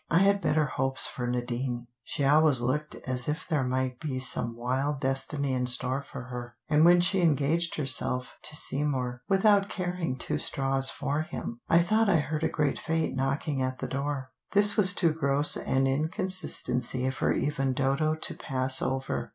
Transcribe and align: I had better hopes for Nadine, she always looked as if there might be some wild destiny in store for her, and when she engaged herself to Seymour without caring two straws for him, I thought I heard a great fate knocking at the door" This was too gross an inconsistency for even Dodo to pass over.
I 0.09 0.17
had 0.17 0.41
better 0.41 0.65
hopes 0.65 1.05
for 1.05 1.27
Nadine, 1.27 1.85
she 2.03 2.23
always 2.25 2.59
looked 2.59 2.95
as 3.05 3.29
if 3.29 3.47
there 3.47 3.63
might 3.63 3.99
be 3.99 4.17
some 4.17 4.55
wild 4.55 4.99
destiny 4.99 5.53
in 5.53 5.67
store 5.67 6.01
for 6.01 6.23
her, 6.23 6.55
and 6.67 6.83
when 6.83 7.01
she 7.01 7.21
engaged 7.21 7.75
herself 7.75 8.35
to 8.41 8.55
Seymour 8.55 9.21
without 9.29 9.69
caring 9.69 10.17
two 10.17 10.39
straws 10.39 10.89
for 10.89 11.21
him, 11.21 11.59
I 11.69 11.83
thought 11.83 12.09
I 12.09 12.17
heard 12.17 12.43
a 12.43 12.49
great 12.49 12.79
fate 12.79 13.15
knocking 13.15 13.61
at 13.61 13.77
the 13.77 13.85
door" 13.87 14.31
This 14.53 14.75
was 14.75 14.95
too 14.95 15.13
gross 15.13 15.55
an 15.55 15.85
inconsistency 15.85 17.07
for 17.11 17.31
even 17.31 17.73
Dodo 17.73 18.15
to 18.15 18.33
pass 18.35 18.81
over. 18.81 19.29